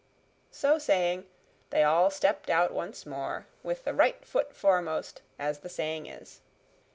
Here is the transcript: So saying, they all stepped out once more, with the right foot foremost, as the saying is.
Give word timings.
So 0.49 0.79
saying, 0.79 1.27
they 1.69 1.83
all 1.83 2.09
stepped 2.09 2.49
out 2.49 2.71
once 2.73 3.05
more, 3.05 3.45
with 3.61 3.83
the 3.83 3.93
right 3.93 4.25
foot 4.25 4.55
foremost, 4.55 5.21
as 5.37 5.59
the 5.59 5.69
saying 5.69 6.07
is. 6.07 6.41